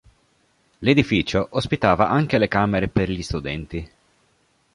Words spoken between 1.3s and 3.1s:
ospitava anche le camere per